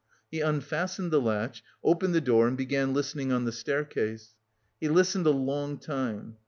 He 0.31 0.41
unfastened 0.41 1.11
the 1.11 1.21
latch, 1.21 1.61
opened 1.83 2.15
the 2.15 2.21
door 2.21 2.47
and 2.47 2.57
began 2.57 2.91
listening 2.91 3.31
on 3.31 3.45
the 3.45 3.51
staircase. 3.51 4.33
He 4.79 4.89
listened 4.89 5.27
a 5.27 5.29
long 5.29 5.77
time. 5.77 6.37